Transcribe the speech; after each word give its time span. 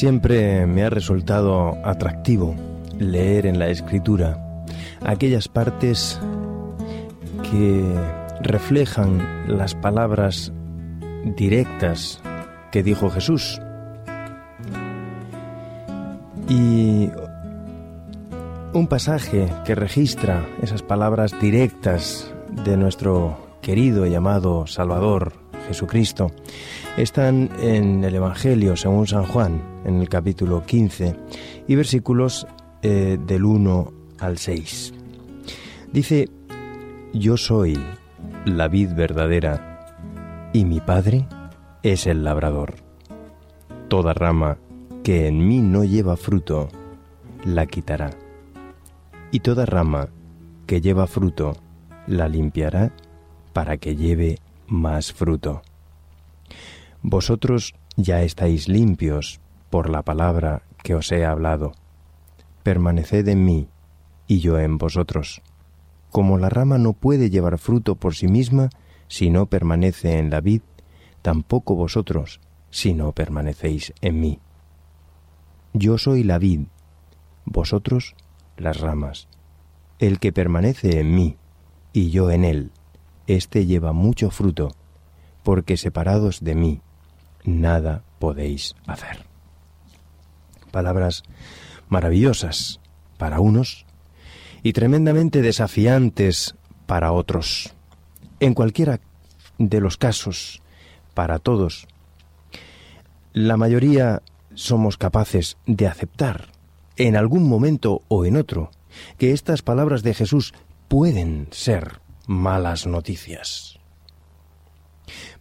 Siempre 0.00 0.64
me 0.64 0.82
ha 0.82 0.88
resultado 0.88 1.76
atractivo 1.84 2.56
leer 2.98 3.44
en 3.44 3.58
la 3.58 3.68
escritura 3.68 4.64
aquellas 5.04 5.46
partes 5.46 6.18
que 7.42 7.84
reflejan 8.40 9.20
las 9.46 9.74
palabras 9.74 10.54
directas 11.36 12.22
que 12.72 12.82
dijo 12.82 13.10
Jesús. 13.10 13.60
Y 16.48 17.10
un 18.72 18.86
pasaje 18.88 19.52
que 19.66 19.74
registra 19.74 20.48
esas 20.62 20.82
palabras 20.82 21.38
directas 21.38 22.32
de 22.64 22.78
nuestro 22.78 23.58
querido 23.60 24.06
y 24.06 24.14
amado 24.14 24.66
Salvador 24.66 25.34
Jesucristo 25.68 26.32
están 26.96 27.50
en 27.60 28.02
el 28.02 28.14
Evangelio 28.14 28.76
según 28.76 29.06
San 29.06 29.26
Juan, 29.26 29.69
en 29.84 30.00
el 30.00 30.08
capítulo 30.08 30.64
15 30.64 31.16
y 31.66 31.74
versículos 31.74 32.46
eh, 32.82 33.18
del 33.26 33.44
1 33.44 33.92
al 34.18 34.38
6. 34.38 34.94
Dice, 35.92 36.28
yo 37.12 37.36
soy 37.36 37.78
la 38.44 38.68
vid 38.68 38.94
verdadera 38.94 40.50
y 40.52 40.64
mi 40.64 40.80
Padre 40.80 41.26
es 41.82 42.06
el 42.06 42.24
labrador. 42.24 42.74
Toda 43.88 44.14
rama 44.14 44.58
que 45.02 45.26
en 45.26 45.46
mí 45.46 45.58
no 45.58 45.84
lleva 45.84 46.16
fruto, 46.16 46.68
la 47.44 47.66
quitará. 47.66 48.10
Y 49.30 49.40
toda 49.40 49.66
rama 49.66 50.08
que 50.66 50.80
lleva 50.80 51.06
fruto, 51.06 51.56
la 52.06 52.28
limpiará 52.28 52.92
para 53.52 53.76
que 53.76 53.96
lleve 53.96 54.38
más 54.66 55.12
fruto. 55.12 55.62
Vosotros 57.02 57.74
ya 57.96 58.22
estáis 58.22 58.68
limpios 58.68 59.40
por 59.70 59.88
la 59.88 60.02
palabra 60.02 60.62
que 60.82 60.94
os 60.94 61.10
he 61.12 61.24
hablado. 61.24 61.72
Permaneced 62.62 63.26
en 63.28 63.44
mí 63.44 63.68
y 64.26 64.40
yo 64.40 64.58
en 64.58 64.78
vosotros. 64.78 65.42
Como 66.10 66.38
la 66.38 66.48
rama 66.48 66.76
no 66.76 66.92
puede 66.92 67.30
llevar 67.30 67.58
fruto 67.58 67.94
por 67.94 68.14
sí 68.14 68.28
misma 68.28 68.70
si 69.08 69.30
no 69.30 69.46
permanece 69.46 70.18
en 70.18 70.30
la 70.30 70.40
vid, 70.40 70.62
tampoco 71.22 71.74
vosotros 71.74 72.40
si 72.70 72.94
no 72.94 73.12
permanecéis 73.12 73.92
en 74.00 74.20
mí. 74.20 74.40
Yo 75.72 75.98
soy 75.98 76.24
la 76.24 76.38
vid, 76.38 76.62
vosotros 77.44 78.14
las 78.56 78.80
ramas. 78.80 79.28
El 79.98 80.18
que 80.18 80.32
permanece 80.32 81.00
en 81.00 81.14
mí 81.14 81.36
y 81.92 82.10
yo 82.10 82.30
en 82.30 82.44
él, 82.44 82.72
éste 83.26 83.66
lleva 83.66 83.92
mucho 83.92 84.30
fruto, 84.30 84.70
porque 85.42 85.76
separados 85.76 86.42
de 86.42 86.54
mí 86.54 86.80
nada 87.44 88.02
podéis 88.18 88.74
hacer. 88.86 89.29
Palabras 90.70 91.22
maravillosas 91.88 92.80
para 93.18 93.40
unos 93.40 93.86
y 94.62 94.72
tremendamente 94.72 95.42
desafiantes 95.42 96.54
para 96.86 97.12
otros. 97.12 97.74
En 98.40 98.54
cualquiera 98.54 99.00
de 99.58 99.80
los 99.80 99.96
casos, 99.96 100.62
para 101.14 101.38
todos, 101.38 101.86
la 103.32 103.56
mayoría 103.56 104.22
somos 104.54 104.96
capaces 104.96 105.56
de 105.66 105.86
aceptar, 105.86 106.52
en 106.96 107.16
algún 107.16 107.48
momento 107.48 108.02
o 108.08 108.24
en 108.24 108.36
otro, 108.36 108.70
que 109.18 109.32
estas 109.32 109.62
palabras 109.62 110.02
de 110.02 110.14
Jesús 110.14 110.54
pueden 110.88 111.48
ser 111.50 112.00
malas 112.26 112.86
noticias. 112.86 113.78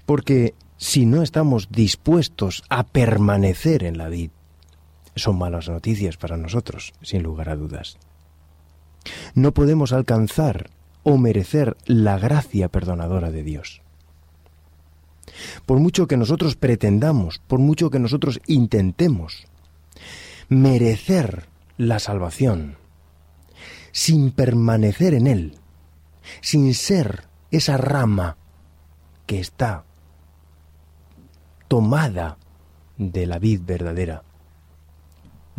Porque 0.05 0.53
si 0.77 1.05
no 1.05 1.21
estamos 1.21 1.69
dispuestos 1.69 2.63
a 2.69 2.83
permanecer 2.83 3.83
en 3.83 3.97
la 3.97 4.09
vida, 4.09 4.33
son 5.19 5.37
malas 5.37 5.69
noticias 5.69 6.17
para 6.17 6.37
nosotros, 6.37 6.93
sin 7.01 7.23
lugar 7.23 7.49
a 7.49 7.55
dudas. 7.55 7.97
No 9.33 9.53
podemos 9.53 9.93
alcanzar 9.93 10.69
o 11.03 11.17
merecer 11.17 11.77
la 11.85 12.17
gracia 12.17 12.69
perdonadora 12.69 13.31
de 13.31 13.43
Dios. 13.43 13.81
Por 15.65 15.79
mucho 15.79 16.07
que 16.07 16.17
nosotros 16.17 16.55
pretendamos, 16.55 17.39
por 17.47 17.59
mucho 17.59 17.89
que 17.89 17.99
nosotros 17.99 18.41
intentemos 18.47 19.45
merecer 20.49 21.47
la 21.77 21.99
salvación, 21.99 22.77
sin 23.91 24.31
permanecer 24.31 25.13
en 25.13 25.27
Él, 25.27 25.55
sin 26.41 26.73
ser 26.73 27.27
esa 27.51 27.77
rama 27.77 28.37
que 29.25 29.39
está 29.39 29.85
tomada 31.67 32.37
de 32.97 33.25
la 33.25 33.39
vid 33.39 33.61
verdadera, 33.63 34.23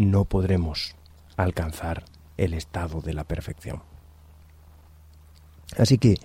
no 0.00 0.25
podremos 0.25 0.97
alcanzar 1.37 2.06
el 2.38 2.55
estado 2.55 3.03
de 3.03 3.12
la 3.12 3.25
perfección. 3.25 3.83
Así 5.77 5.99
que 5.99 6.16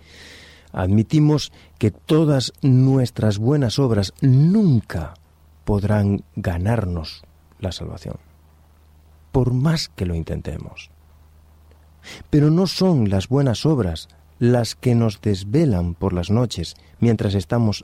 admitimos 0.72 1.52
que 1.78 1.92
todas 1.92 2.54
nuestras 2.62 3.38
buenas 3.38 3.78
obras 3.78 4.14
nunca 4.22 5.14
podrán 5.66 6.24
ganarnos 6.38 7.24
la 7.60 7.74
salvación, 7.74 8.16
por 9.34 9.54
más 9.54 9.90
que 9.90 10.06
lo 10.06 10.16
intentemos. 10.16 10.90
Pero 12.30 12.52
no 12.52 12.68
son 12.68 13.10
las 13.10 13.28
buenas 13.28 13.66
obras 13.66 14.08
las 14.40 14.76
que 14.76 14.96
nos 14.96 15.20
desvelan 15.20 15.96
por 15.96 16.14
las 16.14 16.30
noches 16.30 16.76
mientras 17.00 17.36
estamos 17.36 17.84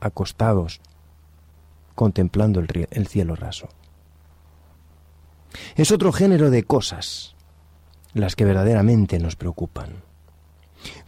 acostados 0.00 0.80
contemplando 1.94 2.60
el, 2.60 3.06
cielo 3.08 3.36
raso. 3.36 3.68
Es 5.76 5.90
otro 5.90 6.12
género 6.12 6.50
de 6.50 6.64
cosas 6.64 7.34
las 8.12 8.36
que 8.36 8.44
verdaderamente 8.44 9.18
nos 9.18 9.36
preocupan. 9.36 10.02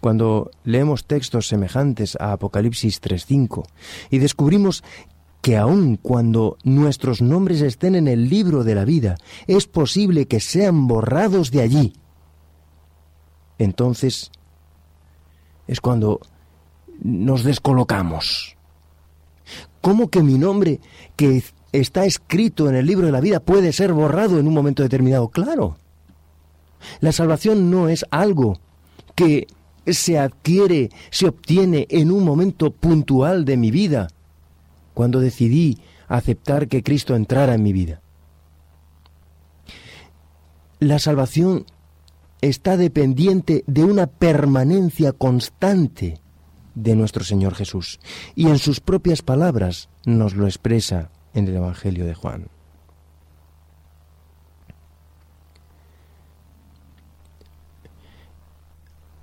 Cuando 0.01 0.51
leemos 0.65 1.07
textos 1.07 1.49
semejantes 1.49 2.17
a 2.21 2.33
Apocalipsis 2.33 3.01
3.5 3.01 3.65
y 4.11 4.19
descubrimos 4.19 4.83
que 5.41 5.57
aun 5.57 5.97
cuando 5.97 6.59
nuestros 6.65 7.23
nombres 7.23 7.63
estén 7.63 7.95
en 7.95 8.09
el 8.09 8.29
libro 8.29 8.65
de 8.65 8.75
la 8.75 8.85
vida, 8.85 9.17
es 9.47 9.67
posible 9.67 10.27
que 10.27 10.41
sean 10.41 10.89
borrados 10.89 11.51
de 11.51 11.63
allí, 11.63 11.93
entonces 13.59 14.31
es 15.67 15.81
cuando 15.81 16.21
nos 17.01 17.45
descolocamos 17.45 18.59
¿Cómo 19.81 20.11
que 20.11 20.23
mi 20.23 20.39
nombre, 20.39 20.81
que 21.17 21.43
está 21.73 22.05
escrito 22.05 22.69
en 22.69 22.77
el 22.77 22.87
libro 22.87 23.07
de 23.07 23.13
la 23.13 23.21
vida, 23.21 23.41
puede 23.41 23.73
ser 23.73 23.93
borrado 23.93 24.39
en 24.39 24.47
un 24.47 24.55
momento 24.55 24.83
determinado? 24.83 25.29
Claro. 25.29 25.77
La 27.01 27.13
salvación 27.13 27.71
no 27.71 27.89
es 27.89 28.05
algo 28.11 28.59
que 29.15 29.47
se 29.87 30.19
adquiere, 30.19 30.91
se 31.11 31.27
obtiene 31.27 31.87
en 31.91 32.11
un 32.11 32.25
momento 32.25 32.71
puntual 32.71 33.45
de 33.45 33.57
mi 33.57 33.71
vida, 33.71 34.09
cuando 34.95 35.21
decidí 35.21 35.79
aceptar 36.09 36.69
que 36.69 36.83
Cristo 36.83 37.15
entrara 37.15 37.55
en 37.55 37.63
mi 37.63 37.73
vida. 37.73 38.01
La 40.81 40.99
salvación 40.99 41.67
está 42.41 42.77
dependiente 42.77 43.65
de 43.67 43.85
una 43.85 44.07
permanencia 44.07 45.13
constante 45.13 46.21
de 46.75 46.95
nuestro 46.95 47.25
Señor 47.25 47.55
Jesús. 47.55 47.99
Y 48.37 48.47
en 48.47 48.59
sus 48.59 48.81
propias 48.81 49.23
palabras 49.23 49.89
nos 50.05 50.35
lo 50.35 50.47
expresa 50.47 51.11
en 51.35 51.49
el 51.49 51.57
Evangelio 51.57 52.05
de 52.07 52.15
Juan. 52.15 52.49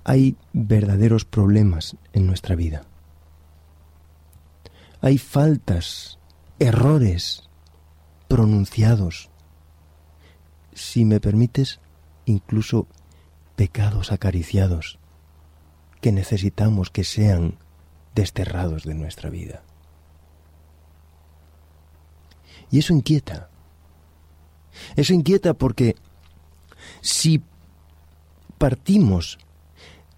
Hay 0.04 0.36
verdaderos 0.52 1.24
problemas 1.24 1.96
en 2.12 2.26
nuestra 2.26 2.54
vida. 2.54 2.84
Hay 5.00 5.18
faltas, 5.18 6.18
errores 6.58 7.48
pronunciados. 8.28 9.30
Si 10.74 11.04
me 11.04 11.20
permites, 11.20 11.80
incluso 12.24 12.86
pecados 13.56 14.12
acariciados 14.12 14.98
que 16.00 16.12
necesitamos 16.12 16.90
que 16.90 17.04
sean 17.04 17.58
desterrados 18.14 18.84
de 18.84 18.94
nuestra 18.94 19.30
vida. 19.30 19.62
Y 22.70 22.78
eso 22.78 22.92
inquieta. 22.92 23.48
Eso 24.96 25.14
inquieta 25.14 25.54
porque 25.54 25.96
si 27.00 27.42
partimos 28.58 29.38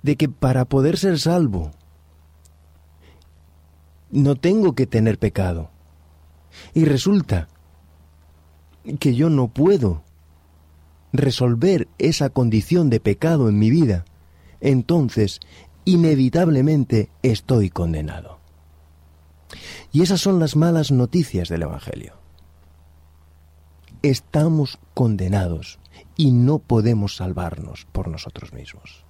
de 0.03 0.17
que 0.17 0.29
para 0.29 0.65
poder 0.65 0.97
ser 0.97 1.19
salvo 1.19 1.73
no 4.11 4.37
tengo 4.37 4.75
que 4.75 4.87
tener 4.87 5.19
pecado, 5.19 5.71
y 6.75 6.85
resulta 6.85 7.49
que 8.99 9.15
yo 9.15 9.29
no 9.31 9.49
puedo 9.49 10.03
resolver 11.13 11.89
esa 11.99 12.31
condición 12.31 12.91
de 12.91 13.01
pecado 13.01 13.49
en 13.49 13.59
mi 13.59 13.71
vida, 13.71 14.05
entonces 14.61 15.41
inevitablemente 15.85 17.11
estoy 17.23 17.71
condenado. 17.71 18.39
Y 19.93 20.03
esas 20.03 20.21
son 20.21 20.39
las 20.39 20.57
malas 20.57 20.91
noticias 20.91 21.49
del 21.49 21.63
Evangelio. 21.63 22.18
Estamos 24.03 24.79
condenados 24.95 25.79
y 26.17 26.31
no 26.31 26.59
podemos 26.59 27.17
salvarnos 27.17 27.87
por 27.93 28.09
nosotros 28.09 28.53
mismos. 28.53 29.05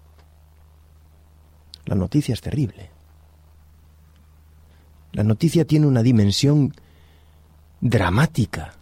La 1.87 1.95
noticia 1.95 2.35
es 2.35 2.41
terrible. 2.41 2.91
La 5.13 5.25
noticia 5.25 5.65
tiene 5.67 5.87
una 5.87 6.03
dimensión 6.03 6.75
dramática. 7.81 8.75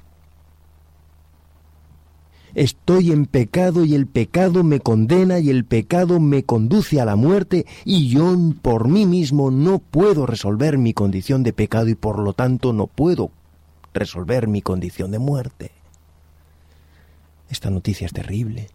Estoy 2.55 3.13
en 3.13 3.27
pecado 3.27 3.85
y 3.85 3.95
el 3.95 4.07
pecado 4.07 4.65
me 4.65 4.81
condena 4.81 5.39
y 5.39 5.51
el 5.51 5.67
pecado 5.67 6.21
me 6.21 6.43
conduce 6.43 7.01
a 7.01 7.05
la 7.05 7.15
muerte 7.15 7.67
y 7.85 8.09
yo 8.09 8.35
por 8.63 8.89
mí 8.89 9.05
mismo 9.05 9.51
no 9.51 9.79
puedo 9.79 10.25
resolver 10.25 10.79
mi 10.79 10.95
condición 10.95 11.43
de 11.43 11.53
pecado 11.53 11.89
y 11.89 11.95
por 11.95 12.19
lo 12.19 12.33
tanto 12.33 12.73
no 12.73 12.87
puedo 12.87 13.31
resolver 13.93 14.49
mi 14.49 14.63
condición 14.63 15.11
de 15.11 15.19
muerte. 15.19 15.71
Esta 17.49 17.71
noticia 17.71 18.07
es 18.07 18.13
terrible. 18.13 18.69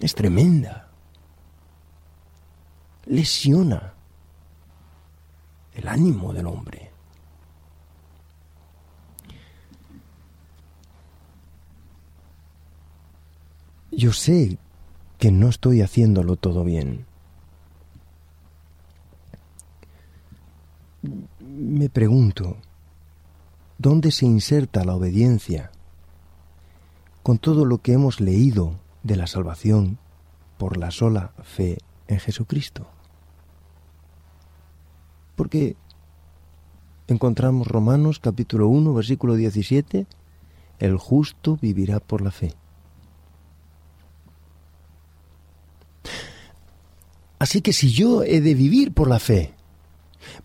Es 0.00 0.14
tremenda. 0.14 0.88
Lesiona 3.06 3.94
el 5.74 5.88
ánimo 5.88 6.32
del 6.32 6.46
hombre. 6.46 6.90
Yo 13.90 14.12
sé 14.12 14.58
que 15.18 15.30
no 15.30 15.48
estoy 15.48 15.80
haciéndolo 15.80 16.36
todo 16.36 16.64
bien. 16.64 17.06
Me 21.40 21.88
pregunto, 21.88 22.56
¿dónde 23.78 24.10
se 24.10 24.26
inserta 24.26 24.84
la 24.84 24.96
obediencia 24.96 25.70
con 27.24 27.38
todo 27.38 27.64
lo 27.64 27.78
que 27.78 27.94
hemos 27.94 28.20
leído 28.20 28.78
de 29.02 29.16
la 29.16 29.26
salvación 29.26 29.98
por 30.58 30.76
la 30.76 30.90
sola 30.90 31.32
fe 31.42 31.78
en 32.06 32.20
Jesucristo? 32.20 32.86
Porque 35.34 35.74
encontramos 37.08 37.66
Romanos 37.66 38.20
capítulo 38.20 38.68
1, 38.68 38.92
versículo 38.92 39.36
17, 39.36 40.06
el 40.80 40.98
justo 40.98 41.58
vivirá 41.62 41.98
por 41.98 42.20
la 42.20 42.30
fe. 42.30 42.54
Así 47.38 47.62
que 47.62 47.72
si 47.72 47.90
yo 47.90 48.22
he 48.22 48.42
de 48.42 48.52
vivir 48.52 48.92
por 48.92 49.08
la 49.08 49.18
fe, 49.18 49.54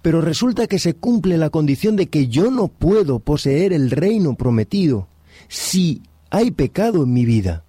pero 0.01 0.21
resulta 0.21 0.67
que 0.67 0.79
se 0.79 0.93
cumple 0.93 1.37
la 1.37 1.49
condición 1.49 1.97
de 1.97 2.07
que 2.07 2.29
yo 2.29 2.51
no 2.51 2.69
puedo 2.69 3.19
poseer 3.19 3.73
el 3.73 3.91
reino 3.91 4.35
prometido 4.35 5.09
si 5.49 6.03
hay 6.29 6.51
pecado 6.51 7.03
en 7.03 7.13
mi 7.13 7.25
vida, 7.25 7.63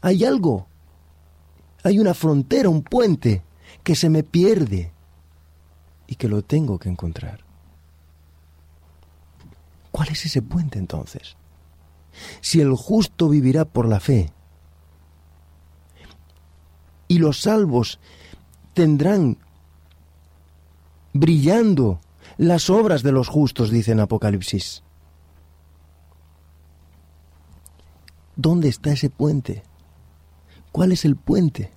hay 0.00 0.24
algo, 0.24 0.66
hay 1.82 1.98
una 1.98 2.14
frontera, 2.14 2.68
un 2.68 2.82
puente 2.82 3.42
que 3.82 3.94
se 3.94 4.10
me 4.10 4.22
pierde 4.22 4.92
y 6.06 6.16
que 6.16 6.28
lo 6.28 6.42
tengo 6.42 6.78
que 6.78 6.88
encontrar. 6.88 7.44
¿Cuál 9.90 10.08
es 10.08 10.26
ese 10.26 10.42
puente 10.42 10.78
entonces? 10.78 11.36
Si 12.40 12.60
el 12.60 12.74
justo 12.74 13.28
vivirá 13.28 13.64
por 13.64 13.88
la 13.88 14.00
fe 14.00 14.32
y 17.08 17.18
los 17.18 17.40
salvos 17.40 17.98
tendrán 18.74 19.38
brillando 21.12 22.00
las 22.36 22.70
obras 22.70 23.02
de 23.02 23.12
los 23.12 23.28
justos, 23.28 23.70
dice 23.70 23.92
en 23.92 24.00
Apocalipsis. 24.00 24.82
¿Dónde 28.42 28.68
está 28.68 28.90
ese 28.92 29.10
puente? 29.10 29.62
¿Cuál 30.72 30.92
es 30.92 31.04
el 31.04 31.14
puente? 31.14 31.70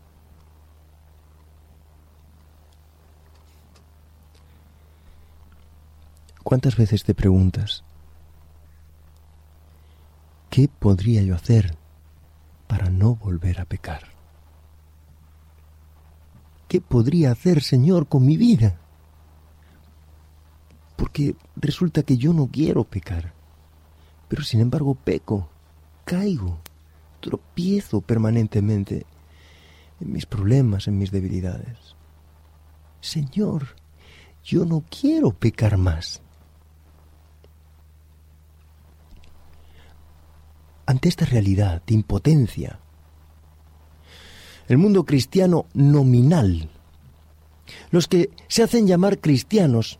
¿Cuántas 6.41 6.77
veces 6.77 7.03
te 7.03 7.13
preguntas, 7.13 7.83
¿qué 10.49 10.69
podría 10.69 11.21
yo 11.23 11.35
hacer 11.35 11.75
para 12.67 12.89
no 12.89 13.15
volver 13.15 13.59
a 13.59 13.65
pecar? 13.65 14.03
¿Qué 16.69 16.79
podría 16.79 17.33
hacer, 17.33 17.61
Señor, 17.61 18.07
con 18.07 18.25
mi 18.25 18.37
vida? 18.37 18.79
Porque 20.95 21.35
resulta 21.57 22.03
que 22.03 22.15
yo 22.15 22.31
no 22.31 22.47
quiero 22.47 22.85
pecar, 22.85 23.33
pero 24.29 24.43
sin 24.43 24.61
embargo 24.61 24.95
peco, 24.95 25.49
caigo, 26.05 26.59
tropiezo 27.19 28.01
permanentemente 28.01 29.05
en 29.99 30.11
mis 30.11 30.25
problemas, 30.25 30.87
en 30.87 30.97
mis 30.97 31.11
debilidades. 31.11 31.95
Señor, 33.01 33.75
yo 34.43 34.65
no 34.65 34.83
quiero 34.89 35.31
pecar 35.31 35.77
más. 35.77 36.21
Ante 40.85 41.09
esta 41.09 41.25
realidad 41.25 41.81
de 41.85 41.93
impotencia, 41.93 42.79
el 44.67 44.77
mundo 44.77 45.05
cristiano 45.05 45.65
nominal. 45.73 46.69
Los 47.91 48.07
que 48.07 48.29
se 48.47 48.63
hacen 48.63 48.87
llamar 48.87 49.19
cristianos 49.19 49.99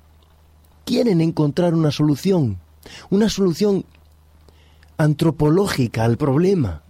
quieren 0.86 1.22
encontrar 1.22 1.74
una 1.74 1.92
solución, 1.92 2.60
una 3.10 3.30
solución 3.30 3.86
antropológica 4.98 6.04
al 6.04 6.18
problema 6.18 6.84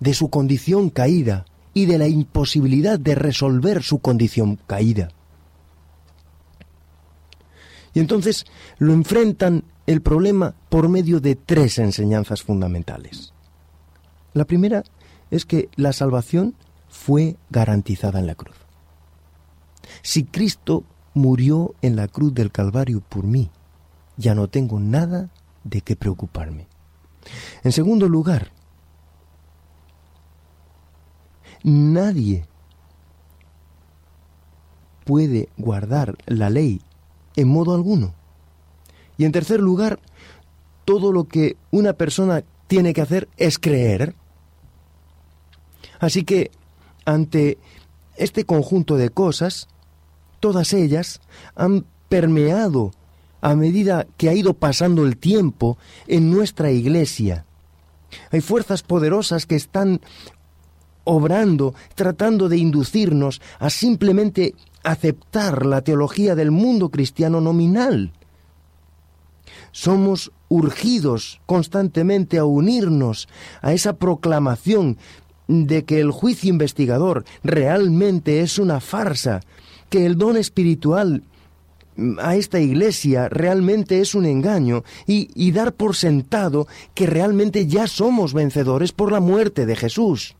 de 0.00 0.14
su 0.14 0.30
condición 0.30 0.90
caída 0.90 1.44
y 1.74 1.86
de 1.86 1.98
la 1.98 2.08
imposibilidad 2.08 2.98
de 2.98 3.14
resolver 3.14 3.82
su 3.82 3.98
condición 4.00 4.58
caída. 4.66 5.10
Y 7.94 8.00
entonces 8.00 8.44
lo 8.78 8.92
enfrentan 8.92 9.64
el 9.86 10.00
problema 10.00 10.54
por 10.68 10.88
medio 10.88 11.20
de 11.20 11.36
tres 11.36 11.78
enseñanzas 11.78 12.42
fundamentales. 12.42 13.32
La 14.32 14.44
primera 14.44 14.84
es 15.30 15.44
que 15.44 15.68
la 15.76 15.92
salvación 15.92 16.54
fue 16.88 17.36
garantizada 17.50 18.18
en 18.18 18.26
la 18.26 18.34
cruz. 18.34 18.56
Si 20.02 20.24
Cristo 20.24 20.84
murió 21.14 21.74
en 21.82 21.96
la 21.96 22.08
cruz 22.08 22.32
del 22.34 22.50
Calvario 22.50 23.02
por 23.08 23.24
mí, 23.24 23.50
ya 24.16 24.34
no 24.34 24.48
tengo 24.48 24.80
nada 24.80 25.30
de 25.64 25.80
qué 25.80 25.96
preocuparme. 25.96 26.66
En 27.62 27.72
segundo 27.72 28.08
lugar, 28.08 28.52
nadie 31.62 32.46
puede 35.04 35.48
guardar 35.56 36.16
la 36.26 36.50
ley 36.50 36.80
en 37.36 37.48
modo 37.48 37.74
alguno. 37.74 38.14
Y 39.16 39.24
en 39.24 39.32
tercer 39.32 39.60
lugar, 39.60 40.00
todo 40.84 41.12
lo 41.12 41.24
que 41.24 41.56
una 41.70 41.92
persona 41.92 42.42
tiene 42.66 42.92
que 42.92 43.02
hacer 43.02 43.28
es 43.36 43.58
creer. 43.58 44.14
Así 46.00 46.24
que 46.24 46.50
ante 47.04 47.58
este 48.16 48.44
conjunto 48.44 48.96
de 48.96 49.10
cosas, 49.10 49.68
todas 50.40 50.72
ellas 50.72 51.20
han 51.54 51.86
permeado 52.08 52.92
a 53.42 53.54
medida 53.54 54.06
que 54.16 54.30
ha 54.30 54.34
ido 54.34 54.54
pasando 54.54 55.04
el 55.04 55.18
tiempo 55.18 55.76
en 56.06 56.30
nuestra 56.30 56.70
iglesia. 56.70 57.44
Hay 58.30 58.40
fuerzas 58.40 58.82
poderosas 58.82 59.44
que 59.44 59.56
están 59.56 60.00
obrando, 61.04 61.74
tratando 61.94 62.48
de 62.48 62.56
inducirnos 62.56 63.42
a 63.58 63.68
simplemente 63.68 64.54
aceptar 64.84 65.66
la 65.66 65.82
teología 65.82 66.34
del 66.34 66.50
mundo 66.50 66.90
cristiano 66.90 67.40
nominal. 67.40 68.12
Somos 69.72 70.30
urgidos 70.48 71.40
constantemente 71.46 72.38
a 72.38 72.44
unirnos 72.44 73.28
a 73.60 73.72
esa 73.72 73.94
proclamación 73.94 74.98
de 75.48 75.84
que 75.84 76.00
el 76.00 76.10
juicio 76.10 76.50
investigador 76.50 77.24
realmente 77.42 78.40
es 78.40 78.58
una 78.58 78.80
farsa, 78.80 79.40
que 79.90 80.06
el 80.06 80.16
don 80.16 80.36
espiritual 80.36 81.24
a 82.18 82.36
esta 82.36 82.58
iglesia 82.60 83.28
realmente 83.28 84.00
es 84.00 84.14
un 84.14 84.24
engaño 84.24 84.82
y, 85.06 85.30
y, 85.34 85.52
dar 85.52 85.74
por 85.74 85.94
sentado 85.94 86.66
que 86.94 87.06
realmente 87.06 87.66
ya 87.66 87.86
somos 87.86 88.32
vencedores 88.32 88.92
por 88.92 89.12
la 89.12 89.20
muerte 89.20 89.66
de 89.66 89.76
Jesús. 89.76 90.36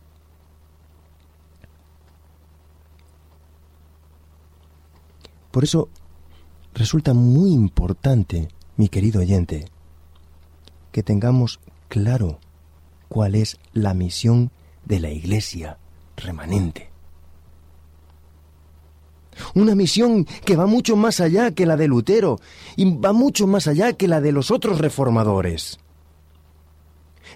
Por 5.50 5.64
eso 5.64 5.90
resulta 6.74 7.12
muy 7.12 7.52
importante, 7.52 8.48
mi 8.76 8.88
querido 8.88 9.20
oyente, 9.20 9.66
que 10.92 11.02
tengamos 11.02 11.60
claro 11.88 12.38
cuál 13.08 13.34
es 13.34 13.58
la 13.74 13.92
misión 13.92 14.50
de 14.86 15.00
la 15.00 15.10
iglesia 15.10 15.78
remanente. 16.16 16.91
Una 19.54 19.74
misión 19.74 20.24
que 20.44 20.56
va 20.56 20.66
mucho 20.66 20.96
más 20.96 21.20
allá 21.20 21.50
que 21.52 21.66
la 21.66 21.76
de 21.76 21.88
Lutero 21.88 22.40
y 22.76 22.94
va 22.94 23.12
mucho 23.12 23.46
más 23.46 23.66
allá 23.66 23.92
que 23.92 24.08
la 24.08 24.20
de 24.20 24.32
los 24.32 24.50
otros 24.50 24.78
reformadores. 24.78 25.78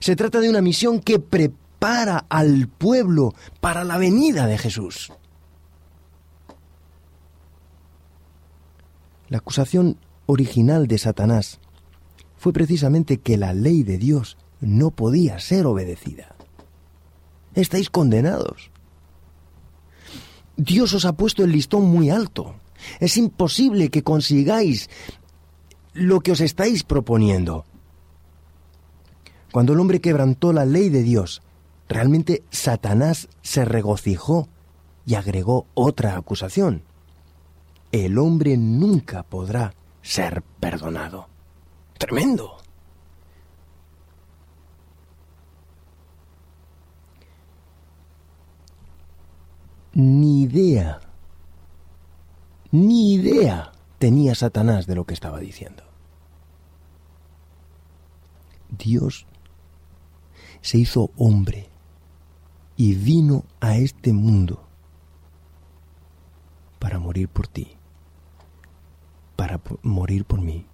Se 0.00 0.16
trata 0.16 0.40
de 0.40 0.50
una 0.50 0.60
misión 0.60 1.00
que 1.00 1.18
prepara 1.18 2.26
al 2.28 2.68
pueblo 2.68 3.34
para 3.60 3.84
la 3.84 3.98
venida 3.98 4.46
de 4.46 4.58
Jesús. 4.58 5.12
La 9.28 9.38
acusación 9.38 9.98
original 10.26 10.86
de 10.86 10.98
Satanás 10.98 11.60
fue 12.36 12.52
precisamente 12.52 13.18
que 13.18 13.36
la 13.36 13.52
ley 13.52 13.82
de 13.82 13.98
Dios 13.98 14.36
no 14.60 14.90
podía 14.90 15.38
ser 15.38 15.66
obedecida. 15.66 16.36
Estáis 17.54 17.90
condenados. 17.90 18.70
Dios 20.56 20.94
os 20.94 21.04
ha 21.04 21.12
puesto 21.12 21.44
el 21.44 21.52
listón 21.52 21.84
muy 21.84 22.10
alto. 22.10 22.54
Es 23.00 23.16
imposible 23.16 23.90
que 23.90 24.02
consigáis 24.02 24.88
lo 25.92 26.20
que 26.20 26.32
os 26.32 26.40
estáis 26.40 26.82
proponiendo. 26.82 27.64
Cuando 29.52 29.72
el 29.72 29.80
hombre 29.80 30.00
quebrantó 30.00 30.52
la 30.52 30.64
ley 30.64 30.90
de 30.90 31.02
Dios, 31.02 31.42
realmente 31.88 32.42
Satanás 32.50 33.28
se 33.42 33.64
regocijó 33.64 34.48
y 35.06 35.14
agregó 35.14 35.66
otra 35.74 36.16
acusación. 36.16 36.82
El 37.92 38.18
hombre 38.18 38.56
nunca 38.56 39.22
podrá 39.22 39.74
ser 40.02 40.42
perdonado. 40.60 41.28
Tremendo. 41.98 42.55
Ni 49.98 50.42
idea, 50.42 51.00
ni 52.70 53.14
idea 53.14 53.72
tenía 53.98 54.34
Satanás 54.34 54.86
de 54.86 54.94
lo 54.94 55.06
que 55.06 55.14
estaba 55.14 55.40
diciendo. 55.40 55.84
Dios 58.68 59.26
se 60.60 60.76
hizo 60.76 61.12
hombre 61.16 61.70
y 62.76 62.94
vino 62.94 63.44
a 63.58 63.78
este 63.78 64.12
mundo 64.12 64.68
para 66.78 66.98
morir 66.98 67.30
por 67.30 67.48
ti, 67.48 67.66
para 69.34 69.62
morir 69.82 70.26
por 70.26 70.42
mí, 70.42 70.66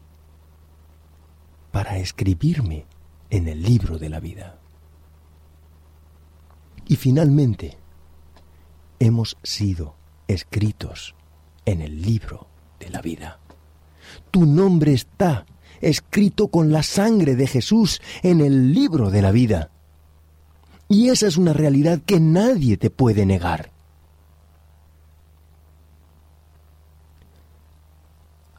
para 1.70 1.96
escribirme 1.98 2.86
en 3.30 3.46
el 3.46 3.62
libro 3.62 3.98
de 3.98 4.10
la 4.10 4.18
vida. 4.18 4.58
Y 6.88 6.96
finalmente, 6.96 7.78
hemos 9.02 9.36
sido 9.42 9.96
escritos 10.28 11.16
en 11.64 11.80
el 11.80 12.02
libro 12.02 12.46
de 12.78 12.88
la 12.88 13.02
vida. 13.02 13.40
Tu 14.30 14.46
nombre 14.46 14.92
está 14.92 15.44
escrito 15.80 16.46
con 16.46 16.70
la 16.70 16.84
sangre 16.84 17.34
de 17.34 17.48
Jesús 17.48 18.00
en 18.22 18.40
el 18.40 18.72
libro 18.72 19.10
de 19.10 19.20
la 19.20 19.32
vida. 19.32 19.70
Y 20.88 21.08
esa 21.08 21.26
es 21.26 21.36
una 21.36 21.52
realidad 21.52 22.00
que 22.06 22.20
nadie 22.20 22.76
te 22.76 22.90
puede 22.90 23.26
negar. 23.26 23.72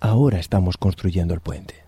Ahora 0.02 0.40
estamos 0.40 0.76
construyendo 0.76 1.34
el 1.34 1.40
puente. 1.40 1.86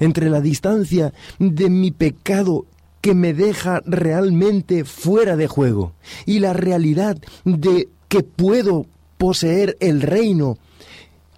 Entre 0.00 0.28
la 0.28 0.42
distancia 0.42 1.14
de 1.38 1.70
mi 1.70 1.92
pecado 1.92 2.66
que 3.04 3.14
me 3.14 3.34
deja 3.34 3.82
realmente 3.84 4.86
fuera 4.86 5.36
de 5.36 5.46
juego 5.46 5.92
y 6.24 6.38
la 6.38 6.54
realidad 6.54 7.18
de 7.44 7.90
que 8.08 8.22
puedo 8.22 8.86
poseer 9.18 9.76
el 9.80 10.00
reino 10.00 10.56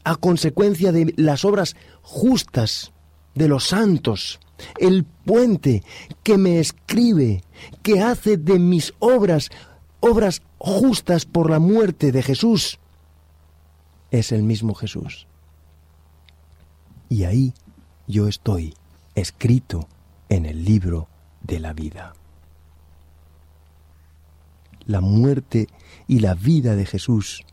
a 0.05 0.15
consecuencia 0.15 0.93
de 0.93 1.13
las 1.17 1.45
obras 1.45 1.75
justas 2.03 2.93
de 3.35 3.49
los 3.49 3.65
santos, 3.65 4.39
el 4.79 5.03
puente 5.03 5.83
que 6.23 6.39
me 6.39 6.61
escribe, 6.61 7.43
que 7.83 8.01
hace 8.01 8.37
de 8.37 8.61
mis 8.61 8.95
obras 9.01 9.51
obras 9.99 10.43
justas 10.59 11.25
por 11.25 11.51
la 11.51 11.59
muerte 11.59 12.13
de 12.13 12.23
Jesús, 12.23 12.79
es 14.13 14.31
el 14.31 14.45
mismo 14.45 14.73
Jesús. 14.75 15.27
Y 17.09 17.25
ahí 17.25 17.55
yo 18.07 18.29
estoy 18.29 18.73
escrito 19.17 19.89
en 20.29 20.47
el 20.47 20.65
libro 20.65 21.09
de 21.47 21.61
la 21.61 21.73
vida. 21.73 22.15
La 24.87 25.01
muerte 25.01 25.69
y 26.07 26.21
la 26.21 26.35
vida 26.35 26.77
de 26.77 26.87
Jesús 26.87 27.45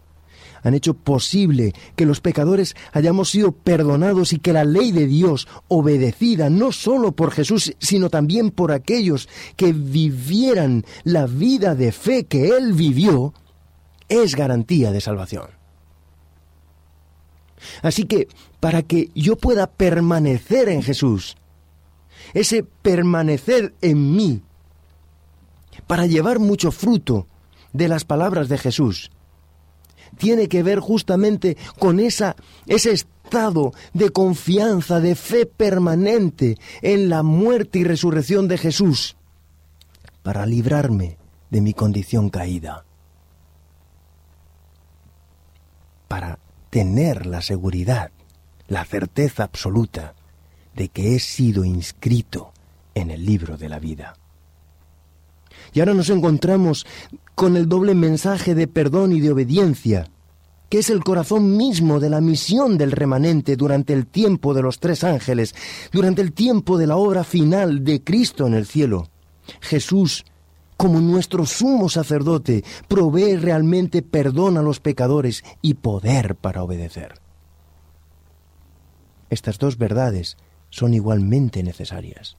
han 0.64 0.74
hecho 0.74 0.94
posible 0.94 1.74
que 1.96 2.06
los 2.06 2.22
pecadores 2.22 2.76
hayamos 2.94 3.30
sido 3.30 3.52
perdonados 3.52 4.34
y 4.34 4.40
que 4.40 4.54
la 4.54 4.64
ley 4.64 4.92
de 4.92 5.08
Dios, 5.08 5.48
obedecida 5.68 6.50
no 6.50 6.72
solo 6.72 7.12
por 7.12 7.32
Jesús, 7.32 7.76
sino 7.80 8.10
también 8.10 8.50
por 8.50 8.72
aquellos 8.72 9.28
que 9.56 9.74
vivieran 9.74 10.86
la 11.04 11.28
vida 11.28 11.76
de 11.76 11.92
fe 11.92 12.26
que 12.26 12.56
Él 12.58 12.74
vivió, 12.74 13.34
es 14.08 14.36
garantía 14.36 14.92
de 14.92 15.02
salvación. 15.02 15.48
Así 17.82 18.06
que, 18.06 18.28
para 18.60 18.84
que 18.84 19.10
yo 19.16 19.38
pueda 19.38 19.68
permanecer 19.68 20.70
en 20.70 20.82
Jesús, 20.82 21.36
ese 22.34 22.64
permanecer 22.64 23.74
en 23.82 24.16
mí, 24.16 24.42
para 25.88 26.06
llevar 26.06 26.40
mucho 26.40 26.72
fruto 26.72 27.28
de 27.74 27.88
las 27.88 28.06
palabras 28.06 28.50
de 28.50 28.58
Jesús, 28.58 29.12
tiene 30.18 30.48
que 30.48 30.64
ver 30.64 30.80
justamente 30.80 31.58
con 31.80 32.00
esa, 32.00 32.36
ese 32.68 32.92
estado 32.92 33.74
de 33.94 34.12
confianza, 34.12 35.00
de 35.00 35.16
fe 35.16 35.46
permanente 35.46 36.58
en 36.82 37.10
la 37.10 37.24
muerte 37.24 37.80
y 37.80 37.84
resurrección 37.84 38.48
de 38.48 38.58
Jesús, 38.58 39.16
para 40.22 40.46
librarme 40.46 41.18
de 41.50 41.62
mi 41.62 41.74
condición 41.74 42.30
caída, 42.30 42.86
para 46.08 46.40
tener 46.70 47.26
la 47.26 47.42
seguridad, 47.42 48.12
la 48.68 48.86
certeza 48.86 49.44
absoluta 49.44 50.16
de 50.76 50.90
que 50.90 51.16
he 51.16 51.20
sido 51.20 51.64
inscrito 51.64 52.52
en 52.96 53.12
el 53.12 53.26
libro 53.26 53.58
de 53.58 53.70
la 53.70 53.80
vida. 53.80 54.16
Y 55.74 55.80
ahora 55.80 55.94
nos 55.94 56.10
encontramos 56.10 56.86
con 57.36 57.56
el 57.56 57.68
doble 57.68 57.96
mensaje 57.96 58.56
de 58.56 58.68
perdón 58.68 59.12
y 59.12 59.20
de 59.20 59.32
obediencia, 59.32 60.08
que 60.70 60.80
es 60.80 60.90
el 60.90 61.04
corazón 61.04 61.56
mismo 61.56 62.00
de 62.00 62.10
la 62.10 62.22
misión 62.22 62.78
del 62.78 62.92
remanente 62.92 63.56
durante 63.56 63.94
el 63.94 64.08
tiempo 64.08 64.54
de 64.54 64.62
los 64.62 64.80
tres 64.80 65.04
ángeles, 65.04 65.56
durante 65.92 66.22
el 66.22 66.34
tiempo 66.34 66.78
de 66.78 66.88
la 66.88 66.98
obra 66.98 67.24
final 67.24 67.84
de 67.84 68.04
Cristo 68.04 68.48
en 68.48 68.56
el 68.56 68.66
cielo. 68.66 69.10
Jesús, 69.62 70.26
como 70.78 71.00
nuestro 71.00 71.46
sumo 71.46 71.90
sacerdote, 71.90 72.64
provee 72.88 73.36
realmente 73.36 74.02
perdón 74.02 74.58
a 74.58 74.62
los 74.62 74.80
pecadores 74.80 75.44
y 75.62 75.76
poder 75.76 76.36
para 76.36 76.64
obedecer. 76.64 77.14
Estas 79.30 79.58
dos 79.58 79.78
verdades 79.78 80.38
son 80.74 80.96
igualmente 80.96 81.62
necesarias. 81.62 82.36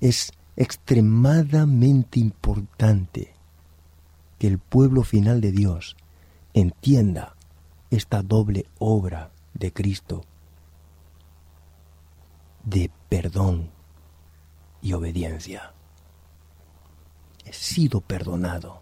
Es 0.00 0.32
extremadamente 0.56 2.18
importante 2.18 3.34
que 4.38 4.46
el 4.46 4.58
pueblo 4.58 5.02
final 5.02 5.42
de 5.42 5.52
Dios 5.52 5.98
entienda 6.54 7.36
esta 7.90 8.22
doble 8.22 8.64
obra 8.78 9.32
de 9.52 9.70
Cristo 9.70 10.24
de 12.64 12.90
perdón 13.10 13.68
y 14.80 14.94
obediencia. 14.94 15.74
He 17.44 17.52
sido 17.52 18.00
perdonado. 18.00 18.80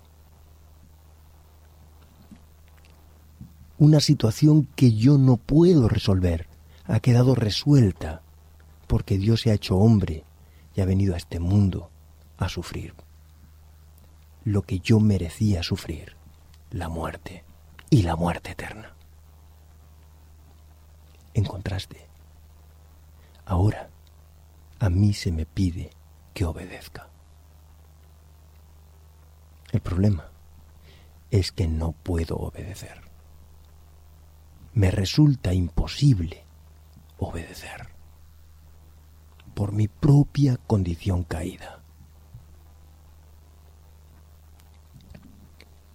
Una 3.79 3.99
situación 3.99 4.69
que 4.77 4.93
yo 4.93 5.19
no 5.19 5.39
puedo 5.39 5.89
resolver 5.89 6.54
ha 6.87 7.01
quedado 7.01 7.35
resuelta 7.35 8.23
porque 8.87 9.19
Dios 9.19 9.43
se 9.43 9.51
ha 9.51 9.55
hecho 9.55 9.77
hombre 9.77 10.25
y 10.75 10.81
ha 10.81 10.85
venido 10.85 11.15
a 11.15 11.17
este 11.17 11.41
mundo 11.41 11.91
a 12.37 12.49
sufrir 12.49 12.95
lo 14.45 14.63
que 14.63 14.79
yo 14.79 15.01
merecía 15.01 15.63
sufrir, 15.63 16.17
la 16.71 16.89
muerte 16.89 17.45
y 17.89 18.03
la 18.03 18.15
muerte 18.15 18.51
eterna. 18.51 18.95
En 21.33 21.45
contraste, 21.45 22.07
ahora 23.47 23.89
a 24.79 24.91
mí 24.91 25.15
se 25.15 25.33
me 25.33 25.47
pide 25.47 25.91
que 26.35 26.45
obedezca. 26.45 27.09
El 29.73 29.81
problema 29.81 30.29
es 31.31 31.51
que 31.51 31.67
no 31.67 31.93
puedo 31.93 32.37
obedecer. 32.37 33.01
Me 34.75 34.91
resulta 34.91 35.55
imposible 35.55 36.45
obedecer 37.29 37.89
por 39.55 39.73
mi 39.73 39.89
propia 39.89 40.57
condición 40.57 41.25
caída. 41.25 41.81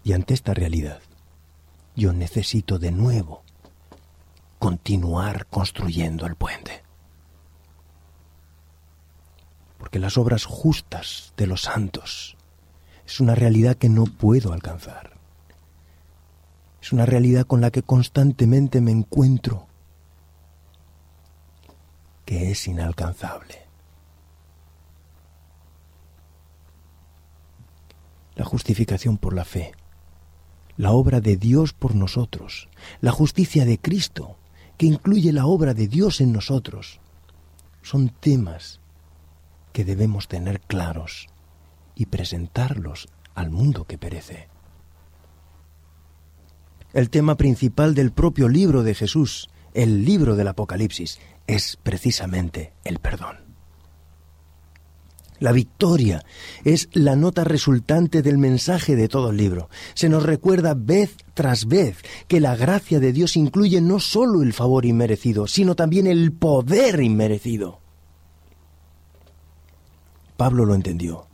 Y 0.03 0.13
ante 0.13 0.33
esta 0.33 0.53
realidad, 0.53 1.01
yo 1.95 2.13
necesito 2.13 2.79
de 2.79 2.91
nuevo 2.91 3.43
continuar 4.59 5.45
construyendo 5.47 6.25
el 6.25 6.35
puente. 6.35 6.83
porque 9.79 9.97
las 9.97 10.17
obras 10.17 10.45
justas 10.45 11.33
de 11.37 11.47
los 11.47 11.61
santos 11.61 12.37
es 13.07 13.19
una 13.19 13.33
realidad 13.33 13.75
que 13.75 13.89
no 13.89 14.03
puedo 14.03 14.53
alcanzar. 14.53 15.17
Es 16.81 16.93
una 16.93 17.05
realidad 17.07 17.47
con 17.47 17.61
la 17.61 17.71
que 17.71 17.81
constantemente 17.81 18.81
me 18.81 18.91
encuentro, 18.91 19.67
que 22.29 22.51
es 22.51 22.67
inalcanzable. 22.67 23.55
La 28.35 28.45
justificación 28.45 29.17
por 29.17 29.33
la 29.33 29.45
fe, 29.45 29.71
la 30.77 30.91
obra 30.91 31.21
de 31.21 31.37
Dios 31.37 31.73
por 31.73 31.95
nosotros, 31.95 32.69
la 33.01 33.11
justicia 33.11 33.65
de 33.65 33.79
Cristo, 33.79 34.37
que 34.77 34.85
incluye 34.85 35.33
la 35.33 35.47
obra 35.47 35.73
de 35.73 35.87
Dios 35.87 36.21
en 36.21 36.31
nosotros, 36.31 36.99
son 37.81 38.09
temas 38.09 38.79
que 39.73 39.83
debemos 39.83 40.27
tener 40.27 40.61
claros 40.61 41.29
y 41.95 42.05
presentarlos 42.05 43.09
al 43.33 43.49
mundo 43.49 43.85
que 43.85 43.97
perece. 43.97 44.49
El 46.93 47.09
tema 47.09 47.37
principal 47.37 47.95
del 47.95 48.11
propio 48.11 48.47
libro 48.47 48.83
de 48.83 48.93
Jesús, 48.93 49.49
el 49.73 50.05
libro 50.05 50.35
del 50.35 50.47
Apocalipsis, 50.47 51.19
es 51.49 51.77
precisamente 51.81 52.73
el 52.83 52.99
perdón. 52.99 53.37
La 55.39 55.51
victoria 55.51 56.23
es 56.63 56.89
la 56.93 57.15
nota 57.15 57.43
resultante 57.43 58.21
del 58.21 58.37
mensaje 58.37 58.95
de 58.95 59.07
todo 59.07 59.31
el 59.31 59.37
libro. 59.37 59.69
Se 59.95 60.09
nos 60.09 60.23
recuerda 60.23 60.75
vez 60.75 61.15
tras 61.33 61.65
vez 61.65 61.97
que 62.27 62.39
la 62.39 62.55
gracia 62.55 62.99
de 62.99 63.13
Dios 63.13 63.35
incluye 63.35 63.81
no 63.81 63.99
solo 63.99 64.43
el 64.43 64.53
favor 64.53 64.85
inmerecido, 64.85 65.47
sino 65.47 65.75
también 65.75 66.05
el 66.07 66.33
poder 66.33 67.01
inmerecido. 67.01 67.79
Pablo 70.37 70.65
lo 70.65 70.75
entendió, 70.75 71.25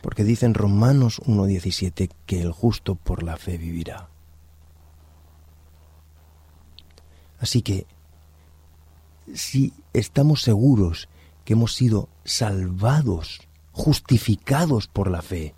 porque 0.00 0.24
dice 0.24 0.46
en 0.46 0.54
Romanos 0.54 1.20
1.17 1.26 2.10
que 2.24 2.40
el 2.40 2.52
justo 2.52 2.94
por 2.94 3.22
la 3.22 3.36
fe 3.36 3.58
vivirá. 3.58 4.08
Así 7.38 7.62
que, 7.62 7.86
si 9.34 9.72
estamos 9.92 10.42
seguros 10.42 11.08
que 11.44 11.54
hemos 11.54 11.74
sido 11.74 12.08
salvados, 12.24 13.40
justificados 13.72 14.86
por 14.86 15.10
la 15.10 15.22
fe, 15.22 15.54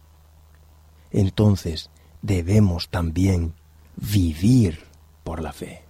entonces 1.10 1.90
debemos 2.22 2.88
también 2.88 3.54
vivir 3.96 4.84
por 5.24 5.42
la 5.42 5.52
fe. 5.52 5.84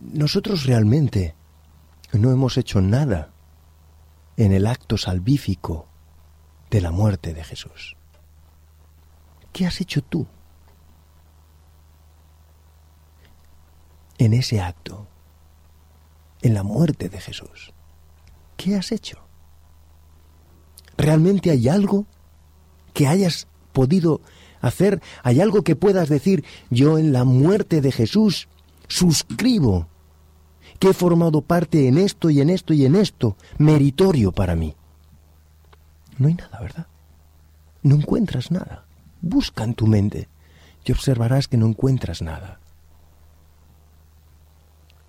Nosotros 0.00 0.64
realmente 0.64 1.34
no 2.12 2.30
hemos 2.30 2.58
hecho 2.58 2.80
nada 2.80 3.30
en 4.36 4.52
el 4.52 4.66
acto 4.66 4.98
salvífico 4.98 5.86
de 6.70 6.80
la 6.80 6.90
muerte 6.90 7.34
de 7.34 7.44
Jesús. 7.44 7.96
¿Qué 9.52 9.66
has 9.66 9.80
hecho 9.80 10.02
tú 10.02 10.26
en 14.24 14.34
ese 14.34 14.60
acto, 14.60 15.08
en 16.42 16.54
la 16.54 16.62
muerte 16.62 17.08
de 17.08 17.20
Jesús? 17.20 17.72
¿Qué 18.56 18.76
has 18.76 18.92
hecho? 18.92 19.18
¿Realmente 20.96 21.50
hay 21.50 21.68
algo 21.68 22.06
que 22.94 23.06
hayas 23.06 23.48
podido 23.72 24.20
hacer? 24.60 25.02
¿Hay 25.22 25.40
algo 25.40 25.62
que 25.62 25.76
puedas 25.76 26.08
decir, 26.08 26.44
yo 26.70 26.98
en 26.98 27.12
la 27.12 27.24
muerte 27.24 27.80
de 27.80 27.92
Jesús 27.92 28.48
suscribo 28.88 29.88
que 30.78 30.88
he 30.88 30.92
formado 30.92 31.42
parte 31.42 31.86
en 31.86 31.96
esto 31.96 32.28
y 32.28 32.40
en 32.40 32.50
esto 32.50 32.74
y 32.74 32.84
en 32.84 32.96
esto, 32.96 33.36
meritorio 33.58 34.32
para 34.32 34.56
mí. 34.56 34.74
No 36.18 36.28
hay 36.28 36.34
nada, 36.34 36.60
¿verdad? 36.60 36.86
No 37.82 37.94
encuentras 37.94 38.50
nada. 38.50 38.84
Busca 39.20 39.62
en 39.62 39.74
tu 39.74 39.86
mente 39.86 40.28
y 40.84 40.90
observarás 40.90 41.46
que 41.46 41.56
no 41.56 41.66
encuentras 41.66 42.20
nada. 42.20 42.58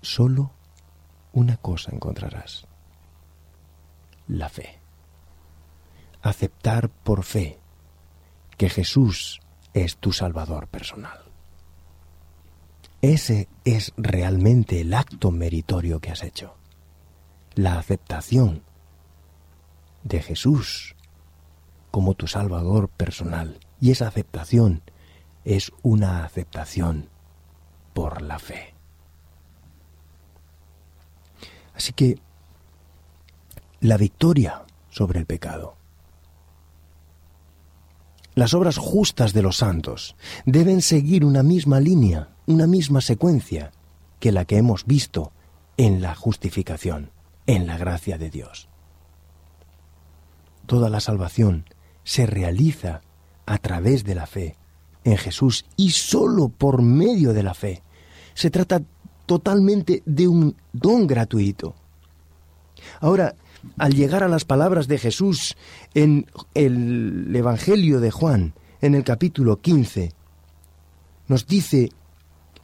Solo 0.04 0.50
una 1.32 1.56
cosa 1.56 1.90
encontrarás. 1.90 2.66
La 4.28 4.50
fe. 4.50 4.78
Aceptar 6.20 6.90
por 6.90 7.24
fe 7.24 7.58
que 8.58 8.68
Jesús 8.68 9.40
es 9.72 9.96
tu 9.96 10.12
Salvador 10.12 10.68
personal. 10.68 11.22
Ese 13.00 13.48
es 13.64 13.94
realmente 13.96 14.82
el 14.82 14.92
acto 14.92 15.30
meritorio 15.30 16.00
que 16.00 16.10
has 16.10 16.22
hecho. 16.22 16.54
La 17.54 17.78
aceptación 17.78 18.62
de 20.02 20.20
Jesús 20.20 20.96
como 21.90 22.12
tu 22.12 22.26
Salvador 22.26 22.90
personal. 22.90 23.58
Y 23.80 23.90
esa 23.90 24.08
aceptación 24.08 24.82
es 25.46 25.72
una 25.82 26.26
aceptación 26.26 27.08
por 27.94 28.20
la 28.20 28.38
fe. 28.38 28.73
Así 31.74 31.92
que 31.92 32.18
la 33.80 33.96
victoria 33.96 34.62
sobre 34.90 35.18
el 35.20 35.26
pecado, 35.26 35.76
las 38.34 38.54
obras 38.54 38.78
justas 38.78 39.32
de 39.32 39.42
los 39.42 39.58
santos 39.58 40.16
deben 40.44 40.82
seguir 40.82 41.24
una 41.24 41.42
misma 41.42 41.80
línea 41.80 42.34
una 42.46 42.66
misma 42.66 43.00
secuencia 43.00 43.72
que 44.20 44.32
la 44.32 44.44
que 44.44 44.56
hemos 44.56 44.84
visto 44.84 45.32
en 45.76 46.02
la 46.02 46.14
justificación, 46.14 47.10
en 47.46 47.66
la 47.66 47.78
gracia 47.78 48.18
de 48.18 48.30
Dios. 48.30 48.68
Toda 50.66 50.88
la 50.88 51.00
salvación 51.00 51.64
se 52.04 52.26
realiza 52.26 53.02
a 53.46 53.58
través 53.58 54.04
de 54.04 54.14
la 54.14 54.26
fe 54.26 54.56
en 55.04 55.16
Jesús 55.16 55.66
y 55.76 55.90
sólo 55.90 56.48
por 56.48 56.80
medio 56.80 57.32
de 57.32 57.42
la 57.42 57.54
fe. 57.54 57.82
Se 58.34 58.50
trata 58.50 58.82
totalmente 59.26 60.02
de 60.06 60.28
un 60.28 60.56
don 60.72 61.06
gratuito. 61.06 61.74
Ahora, 63.00 63.34
al 63.78 63.94
llegar 63.94 64.22
a 64.22 64.28
las 64.28 64.44
palabras 64.44 64.88
de 64.88 64.98
Jesús 64.98 65.56
en 65.94 66.26
el 66.54 67.34
Evangelio 67.34 68.00
de 68.00 68.10
Juan, 68.10 68.54
en 68.80 68.94
el 68.94 69.04
capítulo 69.04 69.60
15, 69.60 70.12
nos 71.28 71.46
dice 71.46 71.90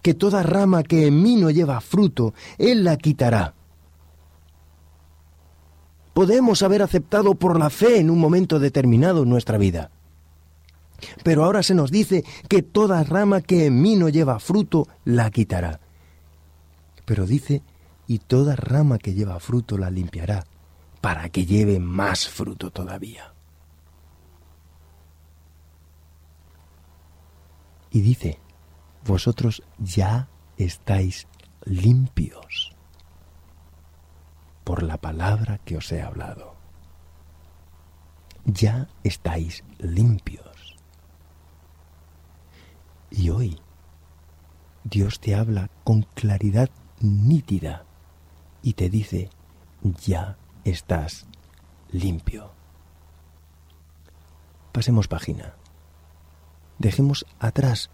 que 0.03 0.15
toda 0.15 0.43
rama 0.43 0.83
que 0.83 1.07
en 1.07 1.23
mí 1.23 1.37
no 1.37 1.51
lleva 1.51 1.81
fruto, 1.81 2.35
Él 2.59 2.85
la 2.85 2.97
quitará. 2.97 3.55
Podemos 6.13 6.63
haber 6.63 6.83
aceptado 6.83 7.35
por 7.35 7.59
la 7.59 7.71
fe 7.71 7.99
en 7.99 8.11
un 8.11 8.19
momento 8.19 8.59
determinado 8.59 9.25
nuestra 9.25 9.59
vida. 9.59 9.91
Pero 11.23 11.45
ahora 11.45 11.63
se 11.63 11.75
nos 11.75 11.91
dice 11.91 12.25
que 12.49 12.63
toda 12.63 13.03
rama 13.05 13.41
que 13.41 13.67
en 13.67 13.81
mí 13.81 13.97
no 13.97 14.09
lleva 14.09 14.39
fruto, 14.39 14.87
la 15.05 15.31
quitará. 15.31 15.81
Pero 17.11 17.27
dice, 17.27 17.65
y 18.07 18.21
toda 18.21 18.55
rama 18.55 18.97
que 18.97 19.15
lleva 19.15 19.41
fruto 19.41 19.77
la 19.77 19.91
limpiará, 19.91 20.47
para 21.01 21.29
que 21.29 21.45
lleve 21.45 21.81
más 21.81 22.29
fruto 22.29 22.71
todavía. 22.71 23.35
Y 27.91 28.01
dice, 28.03 28.39
vosotros 29.05 29.65
ya 29.77 30.29
estáis 30.57 31.27
limpios 31.65 32.77
por 34.63 34.85
la 34.85 34.97
palabra 34.97 35.59
que 35.59 35.79
os 35.79 35.91
he 35.91 36.03
hablado. 36.03 36.55
Ya 38.45 38.89
estáis 39.03 39.65
limpios. 39.79 40.77
Y 43.11 43.31
hoy 43.31 43.61
Dios 44.85 45.19
te 45.19 45.35
habla 45.35 45.71
con 45.83 46.03
claridad 46.15 46.71
nítida 47.01 47.85
y 48.63 48.75
te 48.75 48.91
dice, 48.91 49.31
ya 49.83 50.37
estás 50.65 51.27
limpio. 51.91 52.53
Pasemos 54.73 55.09
página. 55.09 55.55
Dejemos 56.79 57.27
atrás 57.39 57.91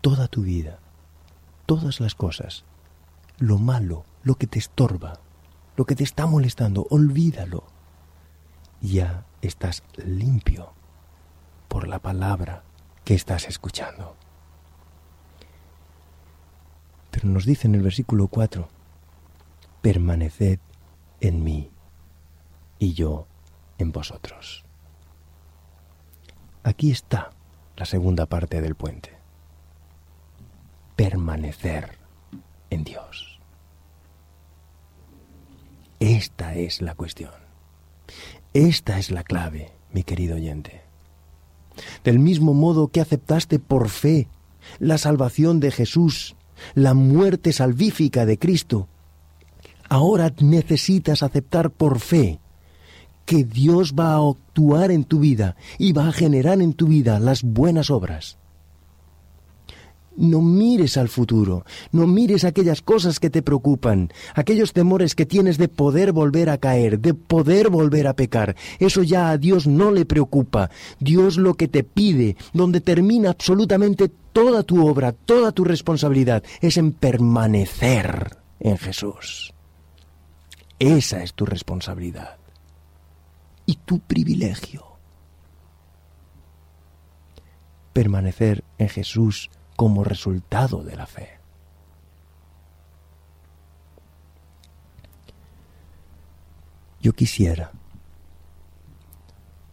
toda 0.00 0.28
tu 0.28 0.42
vida, 0.42 0.78
todas 1.66 2.00
las 2.00 2.14
cosas, 2.14 2.64
lo 3.38 3.58
malo, 3.58 4.04
lo 4.22 4.36
que 4.36 4.46
te 4.46 4.58
estorba, 4.58 5.20
lo 5.76 5.84
que 5.84 5.94
te 5.94 6.04
está 6.04 6.26
molestando, 6.26 6.86
olvídalo. 6.90 7.64
Ya 8.80 9.24
estás 9.42 9.82
limpio 9.96 10.72
por 11.68 11.86
la 11.86 11.98
palabra 11.98 12.64
que 13.04 13.14
estás 13.14 13.46
escuchando. 13.46 14.16
Nos 17.22 17.44
dice 17.44 17.66
en 17.66 17.74
el 17.74 17.82
versículo 17.82 18.28
4, 18.28 18.68
permaneced 19.82 20.58
en 21.20 21.42
mí 21.42 21.70
y 22.78 22.94
yo 22.94 23.26
en 23.78 23.92
vosotros. 23.92 24.64
Aquí 26.62 26.90
está 26.90 27.30
la 27.76 27.86
segunda 27.86 28.26
parte 28.26 28.60
del 28.60 28.74
puente 28.74 29.18
permanecer 30.98 31.96
en 32.70 32.82
Dios. 32.82 33.38
Esta 36.00 36.56
es 36.56 36.82
la 36.82 36.96
cuestión. 36.96 37.30
Esta 38.52 38.98
es 38.98 39.12
la 39.12 39.22
clave, 39.22 39.70
mi 39.92 40.02
querido 40.02 40.34
oyente. 40.34 40.82
Del 42.02 42.18
mismo 42.18 42.52
modo 42.52 42.88
que 42.88 43.00
aceptaste 43.00 43.60
por 43.60 43.90
fe 43.90 44.26
la 44.80 44.98
salvación 44.98 45.60
de 45.60 45.70
Jesús, 45.70 46.34
la 46.74 46.94
muerte 46.94 47.52
salvífica 47.52 48.26
de 48.26 48.38
Cristo, 48.38 48.88
ahora 49.88 50.32
necesitas 50.40 51.22
aceptar 51.22 51.70
por 51.70 52.00
fe 52.00 52.40
que 53.24 53.44
Dios 53.44 53.94
va 53.94 54.14
a 54.14 54.30
actuar 54.30 54.90
en 54.90 55.04
tu 55.04 55.20
vida 55.20 55.56
y 55.78 55.92
va 55.92 56.08
a 56.08 56.12
generar 56.12 56.62
en 56.62 56.72
tu 56.72 56.86
vida 56.86 57.20
las 57.20 57.42
buenas 57.42 57.90
obras. 57.90 58.38
No 60.20 60.42
mires 60.42 60.96
al 60.96 61.08
futuro, 61.08 61.64
no 61.92 62.08
mires 62.08 62.42
aquellas 62.42 62.82
cosas 62.82 63.20
que 63.20 63.30
te 63.30 63.40
preocupan, 63.40 64.12
aquellos 64.34 64.72
temores 64.72 65.14
que 65.14 65.26
tienes 65.26 65.58
de 65.58 65.68
poder 65.68 66.10
volver 66.10 66.50
a 66.50 66.58
caer, 66.58 66.98
de 66.98 67.14
poder 67.14 67.70
volver 67.70 68.08
a 68.08 68.16
pecar. 68.16 68.56
Eso 68.80 69.04
ya 69.04 69.30
a 69.30 69.38
Dios 69.38 69.68
no 69.68 69.92
le 69.92 70.06
preocupa. 70.06 70.70
Dios 70.98 71.36
lo 71.36 71.54
que 71.54 71.68
te 71.68 71.84
pide, 71.84 72.36
donde 72.52 72.80
termina 72.80 73.30
absolutamente 73.30 74.10
toda 74.32 74.64
tu 74.64 74.84
obra, 74.84 75.12
toda 75.12 75.52
tu 75.52 75.62
responsabilidad, 75.62 76.42
es 76.60 76.78
en 76.78 76.90
permanecer 76.90 78.38
en 78.58 78.76
Jesús. 78.76 79.54
Esa 80.80 81.22
es 81.22 81.32
tu 81.32 81.46
responsabilidad 81.46 82.38
y 83.66 83.76
tu 83.76 84.00
privilegio. 84.00 84.84
Permanecer 87.92 88.64
en 88.78 88.88
Jesús 88.88 89.48
como 89.78 90.02
resultado 90.02 90.82
de 90.82 90.96
la 90.96 91.06
fe. 91.06 91.38
Yo 97.00 97.12
quisiera 97.12 97.70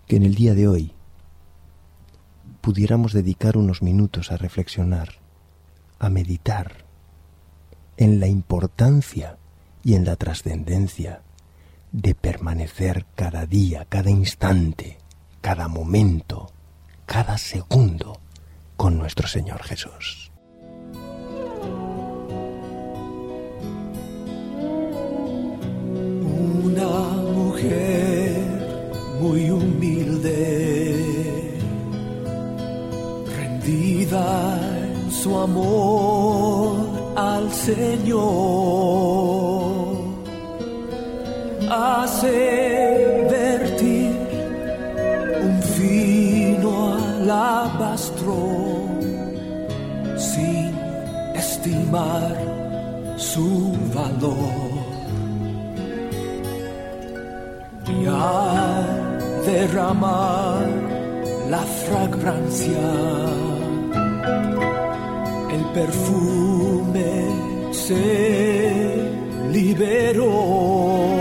que 0.05 0.17
en 0.17 0.21
el 0.21 0.35
día 0.35 0.53
de 0.53 0.67
hoy 0.67 0.93
pudiéramos 2.61 3.13
dedicar 3.13 3.57
unos 3.57 3.81
minutos 3.81 4.31
a 4.31 4.37
reflexionar, 4.37 5.09
a 5.97 6.11
meditar 6.11 6.85
en 7.97 8.19
la 8.19 8.27
importancia 8.27 9.39
y 9.83 9.95
en 9.95 10.05
la 10.05 10.17
trascendencia 10.17 11.23
de 11.91 12.13
permanecer 12.13 13.07
cada 13.15 13.47
día, 13.47 13.85
cada 13.85 14.11
instante, 14.11 14.99
cada 15.41 15.67
momento, 15.67 16.51
cada 17.07 17.39
segundo 17.39 18.19
con 18.75 18.97
nuestro 18.97 19.27
Señor 19.27 19.63
Jesús. 19.63 20.31
Una 26.63 26.99
mujer 27.33 28.35
muy 29.19 29.49
humilde, 29.49 30.95
rendida 33.37 34.59
en 34.83 35.11
su 35.11 35.37
amor 35.37 37.13
al 37.15 37.51
Señor 37.51 38.95
hace 41.69 43.27
vertir 43.29 44.15
un 45.41 45.61
fino 45.61 46.93
alabastro 46.93 48.64
su 53.17 53.73
valor. 53.93 54.71
Y 57.87 58.05
al 58.05 59.45
derramar 59.45 60.67
la 61.49 61.61
fragancia, 61.61 62.87
el 65.51 65.65
perfume 65.73 67.11
se 67.71 69.11
liberó 69.51 71.14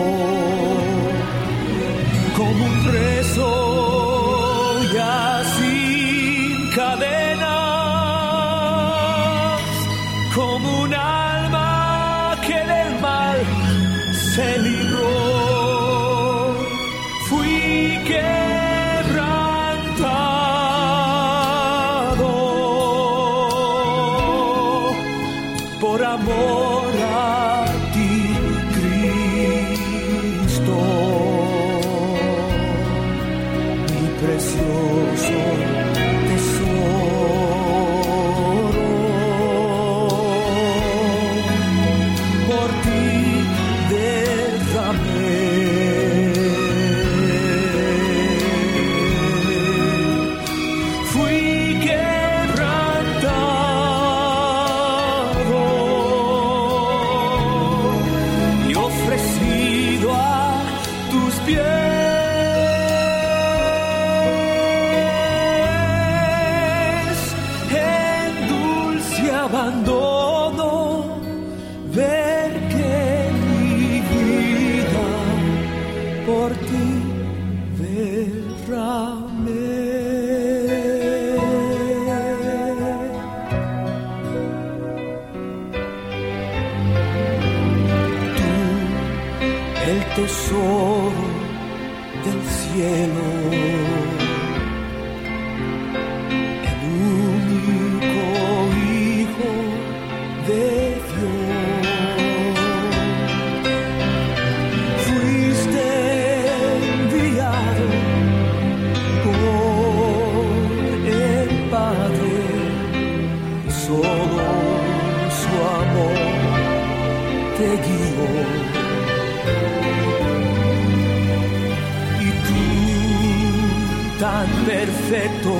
perfecto 125.24 125.54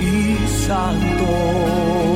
y 0.00 0.36
santo, 0.66 2.11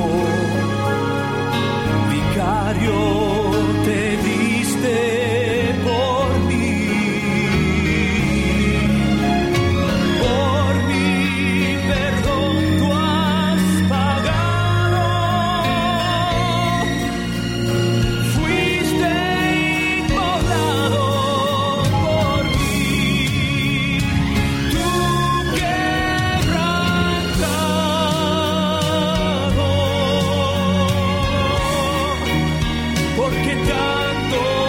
tanto. 33.65 34.66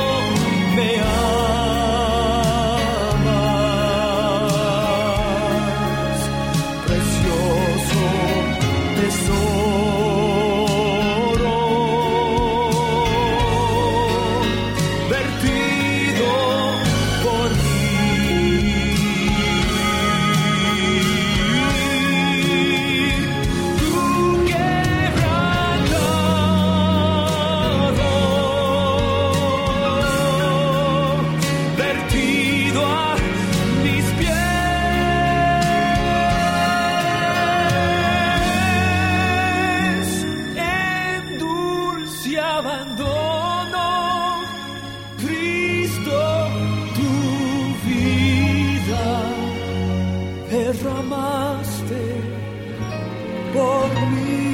Por 53.97 54.46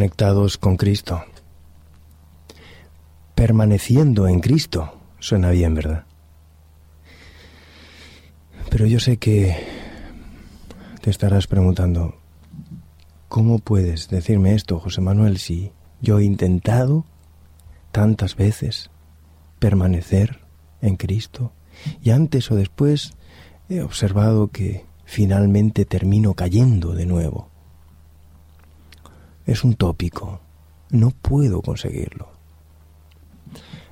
Conectados 0.00 0.56
con 0.56 0.78
Cristo. 0.78 1.22
Permaneciendo 3.34 4.28
en 4.28 4.40
Cristo. 4.40 4.94
Suena 5.18 5.50
bien, 5.50 5.74
¿verdad? 5.74 6.06
Pero 8.70 8.86
yo 8.86 8.98
sé 8.98 9.18
que 9.18 9.54
te 11.02 11.10
estarás 11.10 11.46
preguntando, 11.46 12.14
¿cómo 13.28 13.58
puedes 13.58 14.08
decirme 14.08 14.54
esto, 14.54 14.80
José 14.80 15.02
Manuel, 15.02 15.36
si 15.36 15.70
yo 16.00 16.18
he 16.18 16.24
intentado 16.24 17.04
tantas 17.92 18.36
veces 18.36 18.88
permanecer 19.58 20.40
en 20.80 20.96
Cristo 20.96 21.52
y 22.02 22.08
antes 22.08 22.50
o 22.50 22.56
después 22.56 23.12
he 23.68 23.82
observado 23.82 24.48
que 24.48 24.86
finalmente 25.04 25.84
termino 25.84 26.32
cayendo 26.32 26.94
de 26.94 27.04
nuevo? 27.04 27.49
Es 29.50 29.64
un 29.64 29.74
tópico, 29.74 30.40
no 30.90 31.10
puedo 31.10 31.60
conseguirlo. 31.60 32.28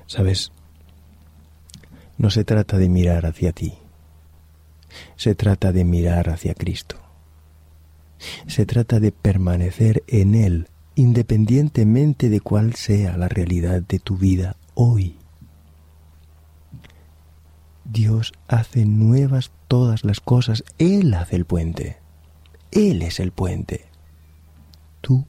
Sabes, 0.07 0.53
no 2.17 2.29
se 2.29 2.45
trata 2.45 2.77
de 2.77 2.87
mirar 2.87 3.25
hacia 3.25 3.51
ti, 3.51 3.73
se 5.17 5.35
trata 5.35 5.73
de 5.73 5.83
mirar 5.83 6.29
hacia 6.29 6.53
Cristo. 6.53 6.95
Se 8.47 8.65
trata 8.65 9.01
de 9.01 9.11
permanecer 9.11 10.01
en 10.07 10.33
Él 10.33 10.69
independientemente 10.95 12.29
de 12.29 12.39
cuál 12.39 12.75
sea 12.75 13.17
la 13.17 13.27
realidad 13.27 13.81
de 13.81 13.99
tu 13.99 14.15
vida 14.15 14.55
hoy. 14.75 15.17
Dios 17.83 18.31
hace 18.47 18.85
nuevas 18.85 19.51
todas 19.67 20.05
las 20.05 20.21
cosas, 20.21 20.63
Él 20.77 21.13
hace 21.15 21.35
el 21.35 21.43
puente, 21.43 21.97
Él 22.71 23.01
es 23.01 23.19
el 23.19 23.33
puente. 23.33 23.87
Tú 25.01 25.25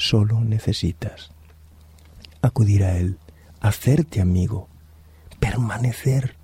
solo 0.00 0.40
necesitas 0.40 1.30
acudir 2.40 2.84
a 2.84 2.96
Él, 2.96 3.18
hacerte 3.60 4.22
amigo, 4.22 4.66
permanecer 5.38 6.36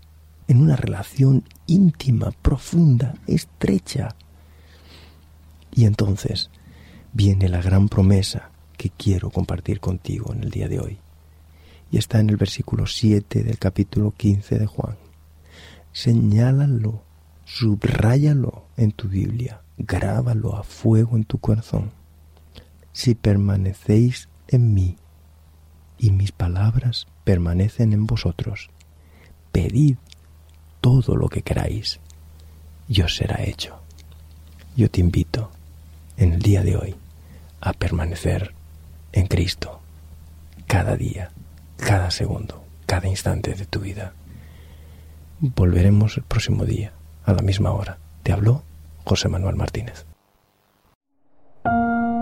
en 0.47 0.61
una 0.61 0.77
relación 0.77 1.43
íntima, 1.67 2.33
profunda, 2.43 3.15
estrecha. 3.27 4.15
Y 5.73 5.87
entonces 5.87 6.51
viene 7.15 7.49
la 7.49 7.63
gran 7.63 7.89
promesa 7.89 8.51
que 8.77 8.91
quiero 8.91 9.31
compartir 9.31 9.81
contigo 9.81 10.35
en 10.35 10.43
el 10.43 10.51
día 10.51 10.69
de 10.69 10.79
hoy. 10.79 10.99
Y 11.91 11.97
está 11.97 12.21
en 12.21 12.29
el 12.29 12.37
versículo 12.37 12.87
7 12.87 13.43
del 13.43 13.59
capítulo 13.59 14.11
15 14.11 14.59
de 14.59 14.67
Juan. 14.67 14.99
Señálalo, 15.93 17.03
subráyalo 17.47 18.67
en 18.77 18.93
tu 18.93 19.09
Biblia, 19.09 19.63
grábalo 19.79 20.57
a 20.57 20.63
fuego 20.63 21.17
en 21.17 21.25
tu 21.25 21.39
corazón. 21.39 21.91
Si 22.97 23.15
permanecéis 23.15 24.31
en 24.49 24.73
mí 24.73 24.97
y 25.99 26.13
mis 26.13 26.33
palabras 26.33 27.07
permanecen 27.25 27.93
en 27.93 28.07
vosotros, 28.07 28.71
pedid 29.53 29.99
todo 30.81 31.15
lo 31.15 31.29
que 31.29 31.43
queráis 31.43 32.01
y 32.89 33.03
os 33.03 33.15
será 33.15 33.45
hecho. 33.45 33.79
Yo 34.79 34.91
te 34.91 35.01
invito 35.01 35.51
en 36.17 36.33
el 36.33 36.41
día 36.41 36.63
de 36.63 36.79
hoy 36.79 36.97
a 37.61 37.75
permanecer 37.75 38.55
en 39.13 39.27
Cristo 39.27 39.79
cada 40.67 40.97
día, 40.97 41.33
cada 41.77 42.11
segundo, 42.11 42.65
cada 42.87 43.09
instante 43.09 43.53
de 43.53 43.67
tu 43.67 43.81
vida. 43.81 44.15
Volveremos 45.41 46.17
el 46.17 46.23
próximo 46.23 46.65
día, 46.65 46.95
a 47.27 47.35
la 47.35 47.43
misma 47.43 47.73
hora. 47.73 47.99
Te 48.23 48.33
habló 48.33 48.63
José 49.05 49.29
Manuel 49.29 49.57
Martínez. 49.57 50.07